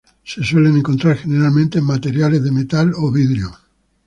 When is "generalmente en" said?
1.17-1.85